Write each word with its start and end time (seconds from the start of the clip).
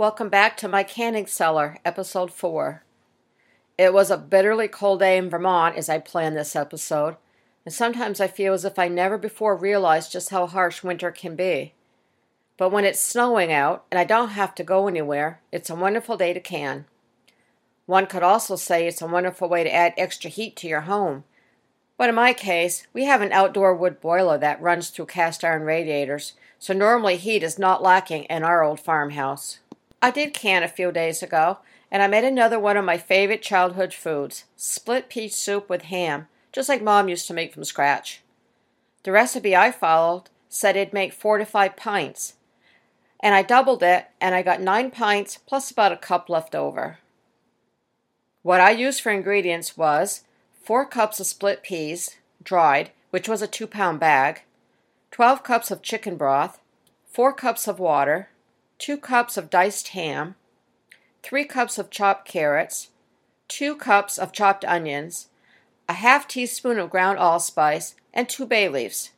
Welcome 0.00 0.30
back 0.30 0.56
to 0.56 0.66
my 0.66 0.82
canning 0.82 1.26
cellar, 1.26 1.76
episode 1.84 2.32
4. 2.32 2.82
It 3.76 3.92
was 3.92 4.10
a 4.10 4.16
bitterly 4.16 4.66
cold 4.66 5.00
day 5.00 5.18
in 5.18 5.28
Vermont 5.28 5.76
as 5.76 5.90
I 5.90 5.98
planned 5.98 6.38
this 6.38 6.56
episode, 6.56 7.16
and 7.66 7.74
sometimes 7.74 8.18
I 8.18 8.26
feel 8.26 8.54
as 8.54 8.64
if 8.64 8.78
I 8.78 8.88
never 8.88 9.18
before 9.18 9.54
realized 9.54 10.10
just 10.10 10.30
how 10.30 10.46
harsh 10.46 10.82
winter 10.82 11.10
can 11.10 11.36
be. 11.36 11.74
But 12.56 12.72
when 12.72 12.86
it's 12.86 12.98
snowing 12.98 13.52
out 13.52 13.84
and 13.90 13.98
I 13.98 14.04
don't 14.04 14.30
have 14.30 14.54
to 14.54 14.64
go 14.64 14.88
anywhere, 14.88 15.42
it's 15.52 15.68
a 15.68 15.74
wonderful 15.74 16.16
day 16.16 16.32
to 16.32 16.40
can. 16.40 16.86
One 17.84 18.06
could 18.06 18.22
also 18.22 18.56
say 18.56 18.86
it's 18.86 19.02
a 19.02 19.06
wonderful 19.06 19.50
way 19.50 19.64
to 19.64 19.74
add 19.74 19.92
extra 19.98 20.30
heat 20.30 20.56
to 20.56 20.66
your 20.66 20.80
home. 20.80 21.24
But 21.98 22.08
in 22.08 22.14
my 22.14 22.32
case, 22.32 22.86
we 22.94 23.04
have 23.04 23.20
an 23.20 23.32
outdoor 23.32 23.74
wood 23.74 24.00
boiler 24.00 24.38
that 24.38 24.62
runs 24.62 24.88
through 24.88 25.06
cast 25.12 25.44
iron 25.44 25.64
radiators, 25.64 26.32
so 26.58 26.72
normally 26.72 27.18
heat 27.18 27.42
is 27.42 27.58
not 27.58 27.82
lacking 27.82 28.24
in 28.24 28.42
our 28.42 28.62
old 28.62 28.80
farmhouse. 28.80 29.58
I 30.02 30.10
did 30.10 30.32
can 30.32 30.62
a 30.62 30.68
few 30.68 30.92
days 30.92 31.22
ago, 31.22 31.58
and 31.90 32.02
I 32.02 32.06
made 32.06 32.24
another 32.24 32.58
one 32.58 32.76
of 32.76 32.84
my 32.84 32.96
favorite 32.96 33.42
childhood 33.42 33.92
foods 33.92 34.44
split 34.56 35.08
pea 35.08 35.28
soup 35.28 35.68
with 35.68 35.82
ham, 35.82 36.28
just 36.52 36.68
like 36.68 36.82
Mom 36.82 37.08
used 37.08 37.26
to 37.26 37.34
make 37.34 37.52
from 37.52 37.64
scratch. 37.64 38.22
The 39.02 39.12
recipe 39.12 39.54
I 39.54 39.70
followed 39.70 40.30
said 40.48 40.76
it'd 40.76 40.92
make 40.92 41.12
four 41.12 41.38
to 41.38 41.44
five 41.44 41.76
pints, 41.76 42.34
and 43.20 43.34
I 43.34 43.42
doubled 43.42 43.82
it, 43.82 44.06
and 44.20 44.34
I 44.34 44.42
got 44.42 44.60
nine 44.60 44.90
pints 44.90 45.38
plus 45.46 45.70
about 45.70 45.92
a 45.92 45.96
cup 45.96 46.28
left 46.28 46.54
over. 46.54 46.98
What 48.42 48.60
I 48.60 48.70
used 48.70 49.02
for 49.02 49.12
ingredients 49.12 49.76
was 49.76 50.24
4 50.62 50.86
cups 50.86 51.20
of 51.20 51.26
split 51.26 51.62
peas, 51.62 52.16
dried, 52.42 52.90
which 53.10 53.28
was 53.28 53.42
a 53.42 53.46
2 53.46 53.66
pound 53.66 54.00
bag, 54.00 54.42
12 55.10 55.42
cups 55.42 55.70
of 55.70 55.82
chicken 55.82 56.16
broth, 56.16 56.58
4 57.10 57.34
cups 57.34 57.68
of 57.68 57.78
water, 57.78 58.30
2 58.80 58.96
cups 58.96 59.36
of 59.36 59.50
diced 59.50 59.88
ham, 59.88 60.36
3 61.22 61.44
cups 61.44 61.76
of 61.76 61.90
chopped 61.90 62.26
carrots, 62.26 62.88
2 63.48 63.76
cups 63.76 64.16
of 64.16 64.32
chopped 64.32 64.64
onions, 64.64 65.28
a 65.86 65.92
half 65.92 66.26
teaspoon 66.26 66.78
of 66.78 66.88
ground 66.88 67.18
allspice, 67.18 67.94
and 68.14 68.26
2 68.26 68.46
bay 68.46 68.70
leaves. 68.70 69.10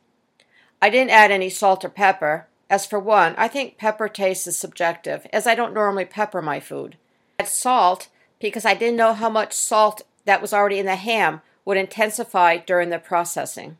I 0.81 0.89
didn't 0.89 1.11
add 1.11 1.31
any 1.31 1.49
salt 1.49 1.85
or 1.85 1.89
pepper. 1.89 2.47
As 2.69 2.85
for 2.85 2.99
one, 2.99 3.35
I 3.37 3.47
think 3.47 3.77
pepper 3.77 4.09
taste 4.09 4.47
is 4.47 4.57
subjective, 4.57 5.25
as 5.31 5.47
I 5.47 5.55
don't 5.55 5.73
normally 5.73 6.03
pepper 6.03 6.41
my 6.41 6.59
food. 6.59 6.97
I 7.39 7.43
add 7.43 7.47
salt 7.47 8.09
because 8.41 8.65
I 8.65 8.73
didn't 8.73 8.97
know 8.97 9.13
how 9.13 9.29
much 9.29 9.53
salt 9.53 10.01
that 10.25 10.41
was 10.41 10.51
already 10.51 10.79
in 10.79 10.85
the 10.85 10.97
ham 10.97 11.41
would 11.63 11.77
intensify 11.77 12.57
during 12.57 12.89
the 12.89 12.99
processing. 12.99 13.77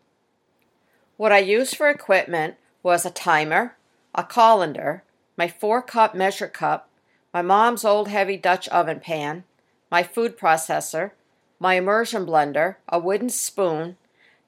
What 1.18 1.34
I 1.34 1.40
used 1.40 1.76
for 1.76 1.90
equipment 1.90 2.56
was 2.82 3.06
a 3.06 3.12
timer, 3.12 3.76
a 4.16 4.24
colander, 4.24 5.04
my 5.38 5.48
four 5.48 5.82
cup 5.82 6.14
measure 6.16 6.48
cup, 6.48 6.90
my 7.34 7.42
mom's 7.42 7.84
old 7.84 8.08
heavy 8.08 8.38
Dutch 8.38 8.68
oven 8.70 9.00
pan, 9.00 9.44
my 9.90 10.04
food 10.04 10.38
processor, 10.38 11.12
my 11.60 11.76
immersion 11.76 12.26
blender, 12.26 12.76
a 12.90 13.00
wooden 13.00 13.30
spoon, 13.30 13.98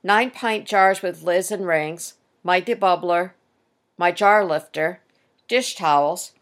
nine 0.03 0.29
pint 0.29 0.65
jars 0.65 1.01
with 1.01 1.23
lids 1.23 1.51
and 1.51 1.65
rings, 1.65 2.15
my 2.43 2.61
debubbler, 2.61 3.31
my 3.97 4.11
jar 4.11 4.43
lifter, 4.45 4.99
dish 5.47 5.75
towels, 5.75 6.33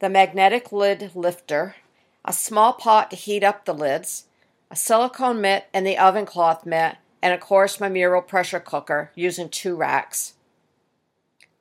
the 0.00 0.08
magnetic 0.08 0.72
lid 0.72 1.10
lifter, 1.14 1.76
a 2.24 2.32
small 2.32 2.72
pot 2.72 3.10
to 3.10 3.16
heat 3.16 3.42
up 3.42 3.64
the 3.64 3.74
lids, 3.74 4.26
a 4.70 4.76
silicone 4.76 5.40
mitt 5.40 5.66
and 5.74 5.86
the 5.86 5.98
oven 5.98 6.26
cloth 6.26 6.64
mitt, 6.64 6.96
and 7.22 7.34
of 7.34 7.40
course 7.40 7.80
my 7.80 7.88
Mirro 7.88 8.20
pressure 8.20 8.60
cooker 8.60 9.10
using 9.14 9.48
two 9.48 9.74
racks. 9.74 10.34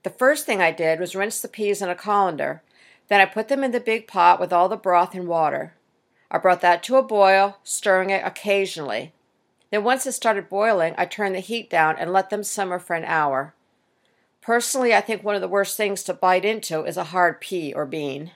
The 0.10 0.16
first 0.18 0.48
thing 0.48 0.60
I 0.60 0.72
did 0.72 1.00
was 1.00 1.16
rinse 1.16 1.40
the 1.40 1.48
peas 1.48 1.84
in 1.84 1.90
a 1.90 1.94
colander. 1.94 2.64
Then 3.10 3.22
I 3.22 3.26
put 3.26 3.48
them 3.48 3.64
in 3.64 3.70
the 3.70 3.80
big 3.80 4.08
pot 4.08 4.40
with 4.40 4.52
all 4.52 4.68
the 4.68 4.76
broth 4.76 5.14
and 5.14 5.28
water. 5.28 5.76
I 6.32 6.40
brought 6.40 6.62
that 6.62 6.82
to 6.84 6.96
a 6.96 7.04
boil, 7.04 7.60
stirring 7.64 8.10
it 8.10 8.26
occasionally. 8.26 9.14
Then, 9.70 9.84
once 9.84 10.08
it 10.08 10.14
started 10.14 10.50
boiling, 10.50 10.96
I 10.98 11.06
turned 11.06 11.36
the 11.36 11.42
heat 11.42 11.70
down 11.70 11.96
and 11.96 12.12
let 12.12 12.32
them 12.32 12.44
simmer 12.44 12.80
for 12.80 12.96
an 12.96 13.06
hour. 13.06 13.54
Personally, 14.42 14.96
I 14.96 15.02
think 15.02 15.24
one 15.24 15.36
of 15.36 15.42
the 15.42 15.48
worst 15.48 15.78
things 15.78 16.02
to 16.06 16.14
bite 16.16 16.44
into 16.44 16.86
is 16.86 16.98
a 16.98 17.14
hard 17.14 17.40
pea 17.40 17.72
or 17.72 17.86
bean. 17.86 18.32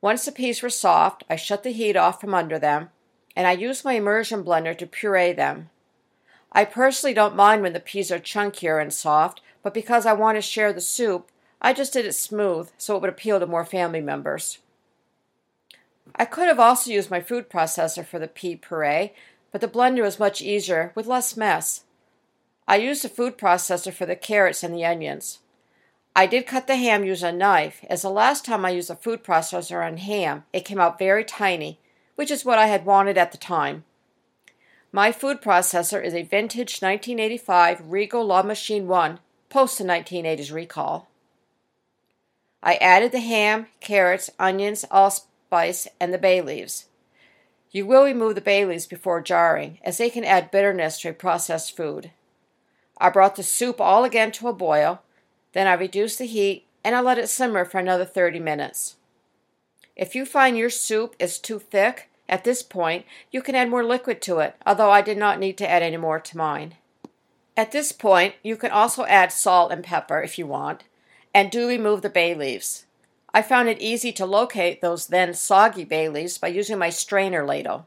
Once 0.00 0.24
the 0.24 0.32
peas 0.32 0.60
were 0.60 0.70
soft, 0.70 1.22
I 1.30 1.36
shut 1.36 1.62
the 1.62 1.70
heat 1.70 1.94
off 1.94 2.20
from 2.20 2.34
under 2.34 2.58
them, 2.58 2.90
and 3.36 3.46
I 3.46 3.52
used 3.52 3.84
my 3.84 3.92
immersion 3.92 4.42
blender 4.42 4.76
to 4.76 4.88
puree 4.88 5.32
them. 5.32 5.70
I 6.52 6.64
personally 6.64 7.14
don't 7.14 7.36
mind 7.36 7.62
when 7.62 7.72
the 7.72 7.80
peas 7.80 8.10
are 8.10 8.18
chunkier 8.18 8.80
and 8.80 8.92
soft, 8.92 9.40
but 9.62 9.74
because 9.74 10.06
I 10.06 10.12
want 10.12 10.36
to 10.36 10.42
share 10.42 10.72
the 10.72 10.80
soup, 10.80 11.30
I 11.60 11.72
just 11.72 11.92
did 11.92 12.06
it 12.06 12.14
smooth 12.14 12.70
so 12.78 12.96
it 12.96 13.02
would 13.02 13.10
appeal 13.10 13.38
to 13.40 13.46
more 13.46 13.64
family 13.64 14.00
members. 14.00 14.58
I 16.16 16.24
could 16.24 16.48
have 16.48 16.58
also 16.58 16.90
used 16.90 17.10
my 17.10 17.20
food 17.20 17.50
processor 17.50 18.04
for 18.04 18.18
the 18.18 18.28
pea 18.28 18.56
puree, 18.56 19.12
but 19.52 19.60
the 19.60 19.68
blender 19.68 20.02
was 20.02 20.18
much 20.18 20.42
easier 20.42 20.92
with 20.94 21.06
less 21.06 21.36
mess. 21.36 21.84
I 22.66 22.76
used 22.76 23.02
the 23.02 23.08
food 23.08 23.38
processor 23.38 23.92
for 23.92 24.06
the 24.06 24.16
carrots 24.16 24.62
and 24.62 24.74
the 24.74 24.84
onions. 24.84 25.38
I 26.14 26.26
did 26.26 26.46
cut 26.46 26.66
the 26.66 26.76
ham 26.76 27.04
using 27.04 27.28
a 27.28 27.32
knife, 27.32 27.84
as 27.88 28.02
the 28.02 28.10
last 28.10 28.44
time 28.44 28.64
I 28.64 28.70
used 28.70 28.90
a 28.90 28.96
food 28.96 29.22
processor 29.22 29.86
on 29.86 29.98
ham, 29.98 30.44
it 30.52 30.64
came 30.64 30.80
out 30.80 30.98
very 30.98 31.24
tiny, 31.24 31.78
which 32.16 32.30
is 32.30 32.44
what 32.44 32.58
I 32.58 32.66
had 32.66 32.84
wanted 32.84 33.16
at 33.16 33.32
the 33.32 33.38
time. 33.38 33.84
My 34.90 35.12
food 35.12 35.42
processor 35.42 36.02
is 36.02 36.14
a 36.14 36.22
vintage 36.22 36.80
1985 36.80 37.82
Regal 37.90 38.24
La 38.24 38.42
Machine 38.42 38.88
1, 38.88 39.18
post 39.50 39.76
the 39.76 39.84
1980s 39.84 40.50
recall. 40.50 41.08
I 42.62 42.76
added 42.76 43.12
the 43.12 43.20
ham, 43.20 43.66
carrots, 43.80 44.30
onions, 44.38 44.86
allspice, 44.90 45.88
and 46.00 46.12
the 46.12 46.18
bay 46.18 46.40
leaves. 46.40 46.86
You 47.70 47.84
will 47.84 48.04
remove 48.04 48.34
the 48.34 48.40
bay 48.40 48.64
leaves 48.64 48.86
before 48.86 49.20
jarring, 49.20 49.78
as 49.84 49.98
they 49.98 50.08
can 50.08 50.24
add 50.24 50.50
bitterness 50.50 50.98
to 51.02 51.10
a 51.10 51.12
processed 51.12 51.76
food. 51.76 52.10
I 52.96 53.10
brought 53.10 53.36
the 53.36 53.42
soup 53.42 53.82
all 53.82 54.04
again 54.04 54.32
to 54.32 54.48
a 54.48 54.54
boil, 54.54 55.02
then 55.52 55.66
I 55.66 55.74
reduced 55.74 56.18
the 56.18 56.24
heat 56.24 56.66
and 56.82 56.94
I 56.94 57.00
let 57.00 57.18
it 57.18 57.28
simmer 57.28 57.66
for 57.66 57.78
another 57.78 58.06
30 58.06 58.40
minutes. 58.40 58.96
If 59.94 60.14
you 60.14 60.24
find 60.24 60.56
your 60.56 60.70
soup 60.70 61.14
is 61.18 61.38
too 61.38 61.58
thick, 61.58 62.07
at 62.28 62.44
this 62.44 62.62
point, 62.62 63.06
you 63.30 63.40
can 63.40 63.54
add 63.54 63.70
more 63.70 63.84
liquid 63.84 64.20
to 64.22 64.38
it, 64.40 64.54
although 64.66 64.90
I 64.90 65.00
did 65.00 65.16
not 65.16 65.38
need 65.38 65.56
to 65.58 65.68
add 65.68 65.82
any 65.82 65.96
more 65.96 66.20
to 66.20 66.36
mine. 66.36 66.74
At 67.56 67.72
this 67.72 67.90
point, 67.90 68.34
you 68.42 68.56
can 68.56 68.70
also 68.70 69.04
add 69.06 69.32
salt 69.32 69.72
and 69.72 69.82
pepper 69.82 70.20
if 70.20 70.38
you 70.38 70.46
want, 70.46 70.84
and 71.34 71.50
do 71.50 71.66
remove 71.66 72.02
the 72.02 72.10
bay 72.10 72.34
leaves. 72.34 72.86
I 73.32 73.42
found 73.42 73.68
it 73.68 73.80
easy 73.80 74.12
to 74.12 74.26
locate 74.26 74.80
those 74.80 75.06
then 75.06 75.34
soggy 75.34 75.84
bay 75.84 76.08
leaves 76.08 76.38
by 76.38 76.48
using 76.48 76.78
my 76.78 76.90
strainer 76.90 77.46
ladle. 77.46 77.86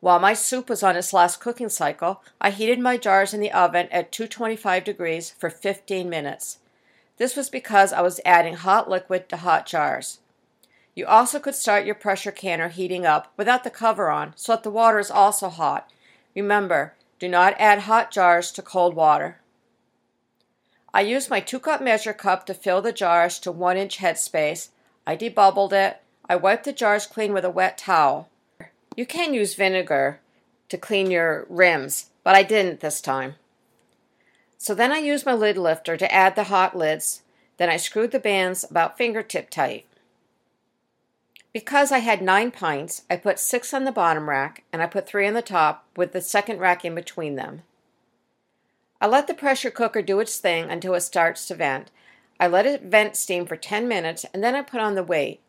While 0.00 0.18
my 0.18 0.32
soup 0.32 0.70
was 0.70 0.82
on 0.82 0.96
its 0.96 1.12
last 1.12 1.40
cooking 1.40 1.68
cycle, 1.68 2.22
I 2.40 2.50
heated 2.50 2.80
my 2.80 2.96
jars 2.96 3.34
in 3.34 3.40
the 3.40 3.52
oven 3.52 3.86
at 3.90 4.12
225 4.12 4.82
degrees 4.82 5.30
for 5.30 5.50
15 5.50 6.08
minutes. 6.08 6.58
This 7.18 7.36
was 7.36 7.50
because 7.50 7.92
I 7.92 8.00
was 8.00 8.20
adding 8.24 8.54
hot 8.54 8.88
liquid 8.88 9.28
to 9.28 9.36
hot 9.36 9.66
jars. 9.66 10.19
You 11.00 11.06
also 11.06 11.40
could 11.40 11.54
start 11.54 11.86
your 11.86 11.94
pressure 11.94 12.30
canner 12.30 12.68
heating 12.68 13.06
up 13.06 13.32
without 13.38 13.64
the 13.64 13.70
cover 13.70 14.10
on 14.10 14.34
so 14.36 14.52
that 14.52 14.64
the 14.64 14.70
water 14.70 14.98
is 14.98 15.10
also 15.10 15.48
hot. 15.48 15.90
Remember, 16.36 16.92
do 17.18 17.26
not 17.26 17.58
add 17.58 17.78
hot 17.78 18.10
jars 18.10 18.52
to 18.52 18.60
cold 18.60 18.94
water. 18.94 19.40
I 20.92 21.00
used 21.00 21.30
my 21.30 21.40
2 21.40 21.58
cup 21.58 21.80
measure 21.80 22.12
cup 22.12 22.44
to 22.44 22.52
fill 22.52 22.82
the 22.82 22.92
jars 22.92 23.38
to 23.38 23.50
1 23.50 23.78
inch 23.78 23.96
headspace. 23.96 24.68
I 25.06 25.16
debubbled 25.16 25.72
it. 25.72 26.02
I 26.28 26.36
wiped 26.36 26.64
the 26.64 26.72
jars 26.74 27.06
clean 27.06 27.32
with 27.32 27.46
a 27.46 27.50
wet 27.50 27.78
towel. 27.78 28.28
You 28.94 29.06
can 29.06 29.32
use 29.32 29.54
vinegar 29.54 30.20
to 30.68 30.76
clean 30.76 31.10
your 31.10 31.46
rims, 31.48 32.10
but 32.22 32.36
I 32.36 32.42
didn't 32.42 32.80
this 32.80 33.00
time. 33.00 33.36
So 34.58 34.74
then 34.74 34.92
I 34.92 34.98
used 34.98 35.24
my 35.24 35.32
lid 35.32 35.56
lifter 35.56 35.96
to 35.96 36.12
add 36.12 36.36
the 36.36 36.52
hot 36.52 36.76
lids. 36.76 37.22
Then 37.56 37.70
I 37.70 37.78
screwed 37.78 38.10
the 38.10 38.20
bands 38.20 38.64
about 38.70 38.98
fingertip 38.98 39.48
tight. 39.48 39.86
Because 41.52 41.90
I 41.90 41.98
had 41.98 42.22
nine 42.22 42.52
pints, 42.52 43.02
I 43.10 43.16
put 43.16 43.40
six 43.40 43.74
on 43.74 43.84
the 43.84 43.90
bottom 43.90 44.28
rack 44.28 44.62
and 44.72 44.80
I 44.80 44.86
put 44.86 45.06
three 45.06 45.26
on 45.26 45.34
the 45.34 45.42
top 45.42 45.84
with 45.96 46.12
the 46.12 46.20
second 46.20 46.60
rack 46.60 46.84
in 46.84 46.94
between 46.94 47.34
them. 47.34 47.62
I 49.00 49.08
let 49.08 49.26
the 49.26 49.34
pressure 49.34 49.70
cooker 49.70 50.02
do 50.02 50.20
its 50.20 50.36
thing 50.38 50.70
until 50.70 50.94
it 50.94 51.00
starts 51.00 51.46
to 51.46 51.56
vent. 51.56 51.90
I 52.38 52.46
let 52.46 52.66
it 52.66 52.82
vent 52.82 53.16
steam 53.16 53.46
for 53.46 53.56
10 53.56 53.88
minutes 53.88 54.24
and 54.32 54.44
then 54.44 54.54
I 54.54 54.62
put 54.62 54.80
on 54.80 54.94
the 54.94 55.02
weight. 55.02 55.40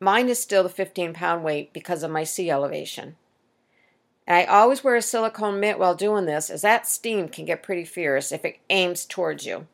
Mine 0.00 0.28
is 0.28 0.40
still 0.40 0.62
the 0.62 0.68
15 0.68 1.12
pound 1.12 1.44
weight 1.44 1.72
because 1.72 2.02
of 2.02 2.10
my 2.10 2.24
sea 2.24 2.50
elevation. 2.50 3.16
And 4.26 4.36
I 4.36 4.44
always 4.44 4.82
wear 4.82 4.96
a 4.96 5.02
silicone 5.02 5.60
mitt 5.60 5.78
while 5.78 5.94
doing 5.94 6.26
this, 6.26 6.48
as 6.48 6.62
that 6.62 6.86
steam 6.86 7.28
can 7.28 7.44
get 7.44 7.62
pretty 7.62 7.84
fierce 7.84 8.32
if 8.32 8.44
it 8.44 8.58
aims 8.70 9.04
towards 9.04 9.44
you. 9.44 9.66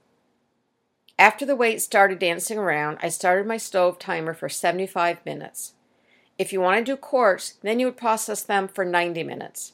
After 1.18 1.44
the 1.44 1.56
weight 1.56 1.82
started 1.82 2.20
dancing 2.20 2.58
around, 2.58 2.98
I 3.02 3.08
started 3.08 3.46
my 3.46 3.56
stove 3.56 3.98
timer 3.98 4.34
for 4.34 4.48
75 4.48 5.24
minutes. 5.26 5.74
If 6.38 6.52
you 6.52 6.60
want 6.60 6.78
to 6.78 6.92
do 6.92 6.96
quarts, 6.96 7.54
then 7.62 7.80
you 7.80 7.86
would 7.86 7.96
process 7.96 8.42
them 8.42 8.68
for 8.68 8.84
90 8.84 9.24
minutes. 9.24 9.72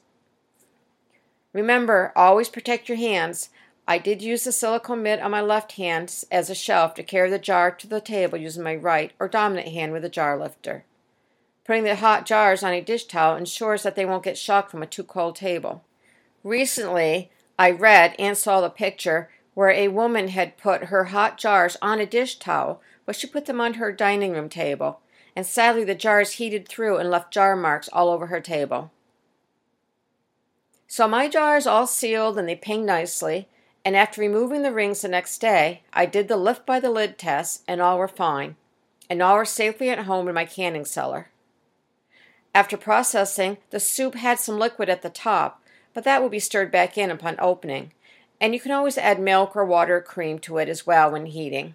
Remember, 1.53 2.13
always 2.17 2.49
protect 2.49 2.89
your 2.89 2.97
hands, 2.97 3.51
I 3.87 3.99
did 3.99 4.23
use 4.23 4.45
the 4.45 4.53
silicone 4.53 5.03
mitt 5.03 5.21
on 5.21 5.31
my 5.31 5.43
left 5.43 5.73
hand 5.73 6.25
as 6.33 6.49
a 6.49 6.55
shelf 6.55 6.95
to 6.95 7.03
carry 7.03 7.29
the 7.29 7.39
jar 7.39 7.71
to 7.71 7.87
the 7.87 8.01
table 8.01 8.39
using 8.39 8.63
my 8.63 8.75
right 8.75 9.13
or 9.21 9.29
dominant 9.29 9.69
hand 9.69 9.93
with 9.93 10.05
a 10.07 10.09
jar 10.09 10.39
lifter. 10.39 10.85
Putting 11.67 11.85
the 11.85 11.97
hot 11.97 12.25
jars 12.25 12.63
on 12.63 12.73
a 12.73 12.81
dish 12.81 13.05
towel 13.05 13.37
ensures 13.37 13.83
that 13.83 13.95
they 13.95 14.07
won't 14.07 14.25
get 14.25 14.39
shocked 14.39 14.71
from 14.71 14.83
a 14.83 14.87
too 14.87 15.05
cold 15.05 15.37
table. 15.37 15.85
Recently, 16.43 17.31
I 17.59 17.71
read 17.71 18.15
and 18.19 18.37
saw 18.37 18.63
the 18.63 18.71
picture 18.71 19.29
where 19.55 19.71
a 19.71 19.89
woman 19.89 20.29
had 20.29 20.59
put 20.59 20.85
her 20.85 21.05
hot 21.05 21.39
jars 21.39 21.77
on 21.81 22.01
a 22.01 22.07
dish 22.07 22.37
towel, 22.37 22.81
but 23.07 23.17
she 23.17 23.27
put 23.27 23.47
them 23.47 23.61
on 23.61 23.75
her 23.75 23.93
dining 23.93 24.33
room 24.33 24.49
table, 24.49 25.01
and 25.35 25.47
sadly 25.47 25.85
the 25.85 25.95
jars 25.95 26.33
heated 26.33 26.69
through 26.69 26.99
and 26.99 27.11
left 27.11 27.33
jar 27.33 27.57
marks 27.57 27.89
all 27.93 28.09
over 28.09 28.27
her 28.27 28.41
table. 28.41 28.91
So 30.87 31.09
my 31.09 31.29
jars 31.29 31.67
all 31.67 31.87
sealed 31.87 32.39
and 32.39 32.49
they 32.49 32.57
pinged 32.57 32.87
nicely, 32.87 33.49
and 33.85 33.97
after 33.97 34.21
removing 34.21 34.63
the 34.63 34.73
rings 34.73 35.03
the 35.03 35.09
next 35.09 35.39
day, 35.39 35.83
I 35.93 36.07
did 36.07 36.29
the 36.29 36.37
lift 36.37 36.65
by 36.65 36.81
the 36.81 36.91
lid 36.91 37.19
test 37.19 37.63
and 37.67 37.81
all 37.81 37.99
were 37.99 38.09
fine, 38.09 38.57
and 39.11 39.23
all 39.23 39.37
were 39.37 39.45
safely 39.45 39.91
at 39.91 40.01
home 40.01 40.29
in 40.29 40.35
my 40.35 40.45
canning 40.45 40.85
cellar. 40.85 41.31
After 42.55 42.77
processing, 42.77 43.59
the 43.71 43.81
soup 43.81 44.15
had 44.15 44.39
some 44.39 44.59
liquid 44.59 44.89
at 44.89 45.03
the 45.03 45.11
top, 45.11 45.61
but 45.93 46.05
that 46.05 46.23
will 46.23 46.29
be 46.29 46.39
stirred 46.39 46.71
back 46.71 46.97
in 46.97 47.11
upon 47.11 47.37
opening, 47.41 47.93
and 48.45 48.53
you 48.53 48.61
can 48.61 48.73
always 48.73 48.99
add 48.99 49.19
milk 49.19 49.57
or 49.57 49.65
water 49.65 49.97
or 49.97 50.01
cream 50.03 50.39
to 50.39 50.59
it 50.59 50.69
as 50.69 50.87
well 50.87 51.11
when 51.11 51.25
heating. 51.25 51.75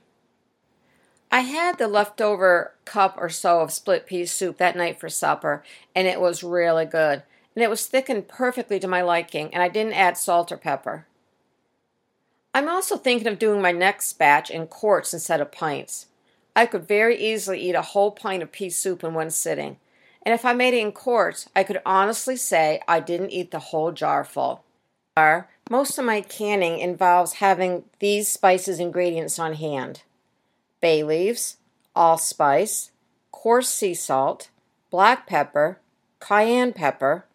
I 1.31 1.39
had 1.39 1.79
the 1.79 1.87
leftover 1.87 2.75
cup 2.85 3.15
or 3.17 3.27
so 3.27 3.61
of 3.61 3.71
split 3.71 4.05
pea 4.05 4.27
soup 4.27 4.57
that 4.57 4.77
night 4.77 4.99
for 4.99 5.09
supper, 5.09 5.63
and 5.95 6.07
it 6.07 6.21
was 6.21 6.43
really 6.43 6.85
good. 6.85 7.23
And 7.55 7.63
it 7.63 7.71
was 7.71 7.87
thickened 7.87 8.27
perfectly 8.27 8.79
to 8.81 8.87
my 8.87 9.01
liking, 9.01 9.51
and 9.51 9.63
I 9.63 9.67
didn't 9.67 9.93
add 9.93 10.15
salt 10.15 10.51
or 10.51 10.57
pepper. 10.57 11.07
I'm 12.53 12.69
also 12.69 12.97
thinking 12.97 13.27
of 13.27 13.39
doing 13.39 13.63
my 13.63 13.71
next 13.71 14.13
batch 14.19 14.51
in 14.51 14.67
quarts 14.67 15.11
instead 15.11 15.41
of 15.41 15.51
pints. 15.51 16.05
I 16.55 16.67
could 16.67 16.87
very 16.87 17.17
easily 17.17 17.59
eat 17.61 17.73
a 17.73 17.81
whole 17.81 18.11
pint 18.11 18.43
of 18.43 18.51
pea 18.51 18.69
soup 18.69 19.03
in 19.03 19.15
one 19.15 19.31
sitting, 19.31 19.77
and 20.21 20.35
if 20.35 20.45
I 20.45 20.53
made 20.53 20.75
it 20.75 20.85
in 20.85 20.91
quarts, 20.91 21.49
I 21.55 21.63
could 21.63 21.81
honestly 21.83 22.35
say 22.35 22.79
I 22.87 22.99
didn't 22.99 23.31
eat 23.31 23.49
the 23.49 23.57
whole 23.57 23.91
jar 23.91 24.23
full. 24.23 24.63
Most 25.71 25.99
of 25.99 26.05
my 26.05 26.21
canning 26.21 26.79
involves 26.79 27.33
having 27.33 27.83
these 27.99 28.27
spices 28.27 28.79
ingredients 28.79 29.37
on 29.37 29.53
hand 29.53 30.01
bay 30.81 31.03
leaves, 31.03 31.57
allspice, 31.95 32.89
coarse 33.31 33.69
sea 33.69 33.93
salt, 33.93 34.49
black 34.89 35.27
pepper, 35.27 35.79
cayenne 36.19 36.73
pepper, 36.73 37.25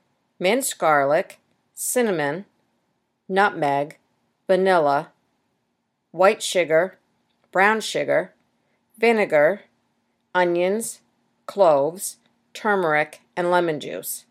minced 0.40 0.78
garlic, 0.78 1.38
cinnamon, 1.75 2.46
nutmeg, 3.28 3.98
vanilla, 4.48 5.12
white 6.10 6.42
sugar, 6.42 6.98
brown 7.52 7.81
sugar, 7.81 8.32
vinegar, 8.98 9.62
onions, 10.34 11.00
cloves, 11.46 12.16
turmeric, 12.52 13.20
and 13.36 13.50
lemon 13.50 13.78
juice. 13.78 14.25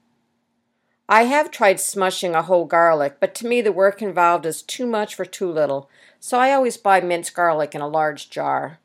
I 1.10 1.24
have 1.24 1.52
tried 1.52 1.78
smushing 1.78 2.34
a 2.34 2.44
whole 2.44 2.66
garlic, 2.66 3.18
but 3.20 3.36
to 3.36 3.48
me 3.48 3.62
the 3.62 3.74
work 3.74 4.02
involved 4.02 4.46
is 4.46 4.62
too 4.62 4.88
much 4.88 5.16
for 5.16 5.26
too 5.26 5.52
little, 5.52 5.90
so 6.20 6.40
I 6.40 6.54
always 6.54 6.78
buy 6.78 7.02
minced 7.02 7.34
garlic 7.34 7.76
in 7.76 7.82
a 7.82 7.88
large 7.88 8.30
jar. 8.30 8.80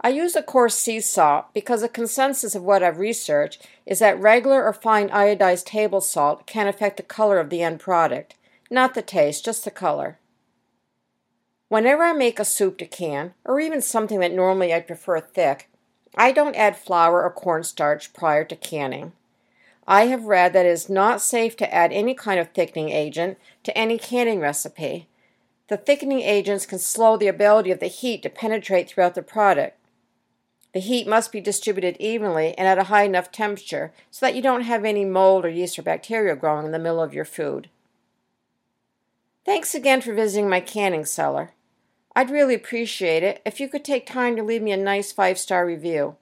I 0.00 0.10
use 0.10 0.36
a 0.36 0.42
coarse 0.42 0.76
sea 0.76 1.00
salt 1.00 1.46
because 1.52 1.82
a 1.82 1.88
consensus 1.88 2.54
of 2.54 2.62
what 2.62 2.82
I've 2.82 2.98
researched 2.98 3.66
is 3.86 3.98
that 3.98 4.20
regular 4.20 4.64
or 4.64 4.72
fine 4.72 5.08
iodized 5.08 5.64
table 5.64 6.00
salt 6.00 6.46
can 6.46 6.68
affect 6.68 6.98
the 6.98 7.02
color 7.02 7.40
of 7.40 7.50
the 7.50 7.62
end 7.62 7.80
product, 7.80 8.36
not 8.70 8.94
the 8.94 9.02
taste, 9.02 9.44
just 9.44 9.64
the 9.64 9.70
color. 9.72 10.18
Whenever 11.68 12.04
I 12.04 12.12
make 12.12 12.38
a 12.38 12.44
soup 12.44 12.78
to 12.78 12.86
can, 12.86 13.34
or 13.44 13.58
even 13.58 13.82
something 13.82 14.20
that 14.20 14.32
normally 14.32 14.72
I'd 14.72 14.86
prefer 14.86 15.18
thick, 15.18 15.68
I 16.16 16.30
don't 16.30 16.54
add 16.54 16.76
flour 16.76 17.24
or 17.24 17.30
cornstarch 17.30 18.12
prior 18.12 18.44
to 18.44 18.54
canning. 18.54 19.12
I 19.86 20.06
have 20.06 20.24
read 20.24 20.52
that 20.52 20.66
it 20.66 20.70
is 20.70 20.88
not 20.88 21.20
safe 21.20 21.56
to 21.56 21.74
add 21.74 21.92
any 21.92 22.14
kind 22.14 22.40
of 22.40 22.50
thickening 22.50 22.90
agent 22.90 23.38
to 23.62 23.76
any 23.76 23.98
canning 23.98 24.40
recipe. 24.40 25.08
The 25.68 25.76
thickening 25.76 26.20
agents 26.20 26.66
can 26.66 26.78
slow 26.78 27.16
the 27.16 27.28
ability 27.28 27.70
of 27.70 27.80
the 27.80 27.86
heat 27.86 28.22
to 28.22 28.30
penetrate 28.30 28.88
throughout 28.88 29.14
the 29.14 29.22
product, 29.22 29.78
the 30.76 30.80
heat 30.80 31.08
must 31.08 31.32
be 31.32 31.40
distributed 31.40 31.96
evenly 31.98 32.52
and 32.58 32.68
at 32.68 32.76
a 32.76 32.82
high 32.82 33.04
enough 33.04 33.32
temperature 33.32 33.94
so 34.10 34.26
that 34.26 34.34
you 34.34 34.42
don't 34.42 34.60
have 34.60 34.84
any 34.84 35.06
mold 35.06 35.46
or 35.46 35.48
yeast 35.48 35.78
or 35.78 35.82
bacteria 35.82 36.36
growing 36.36 36.66
in 36.66 36.72
the 36.72 36.78
middle 36.78 37.00
of 37.00 37.14
your 37.14 37.24
food. 37.24 37.70
Thanks 39.46 39.74
again 39.74 40.02
for 40.02 40.12
visiting 40.12 40.50
my 40.50 40.60
canning 40.60 41.06
cellar. 41.06 41.52
I'd 42.14 42.28
really 42.28 42.54
appreciate 42.54 43.22
it 43.22 43.40
if 43.46 43.58
you 43.58 43.70
could 43.70 43.86
take 43.86 44.04
time 44.04 44.36
to 44.36 44.42
leave 44.42 44.60
me 44.60 44.70
a 44.70 44.76
nice 44.76 45.12
five 45.12 45.38
star 45.38 45.64
review. 45.64 46.16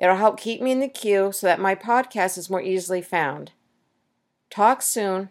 It'll 0.00 0.16
help 0.16 0.38
keep 0.38 0.60
me 0.60 0.70
in 0.70 0.80
the 0.80 0.88
queue 0.88 1.32
so 1.32 1.46
that 1.46 1.60
my 1.60 1.74
podcast 1.74 2.38
is 2.38 2.48
more 2.48 2.62
easily 2.62 3.02
found. 3.02 3.52
Talk 4.50 4.80
soon. 4.82 5.30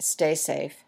Stay 0.00 0.34
safe. 0.34 0.85